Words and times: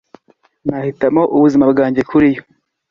nahitamo 0.67 1.21
ubuzima 1.35 1.65
bwanjye 1.71 2.01
kuri 2.09 2.27
yo 2.33 2.41